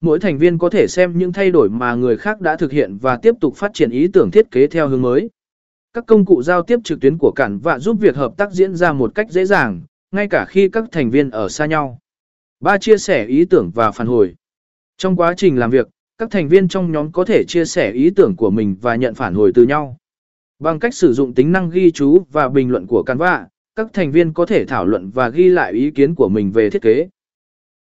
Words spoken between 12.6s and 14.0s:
Ba chia sẻ ý tưởng và